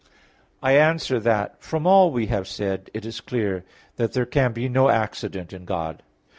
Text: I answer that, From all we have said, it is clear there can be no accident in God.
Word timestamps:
I 0.63 0.75
answer 0.79 1.19
that, 1.19 1.61
From 1.61 1.85
all 1.85 2.09
we 2.09 2.25
have 2.25 2.47
said, 2.47 2.89
it 2.91 3.05
is 3.05 3.21
clear 3.21 3.63
there 3.97 4.25
can 4.25 4.51
be 4.51 4.67
no 4.67 4.89
accident 4.89 5.53
in 5.53 5.63
God. 5.63 6.01